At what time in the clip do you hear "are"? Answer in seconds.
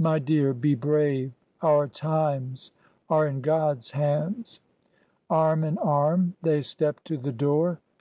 3.08-3.28